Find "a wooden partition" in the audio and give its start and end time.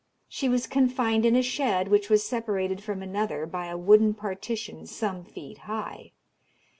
3.67-4.87